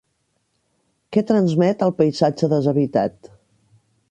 [1.17, 3.35] Què transmet el paisatge deshabitat?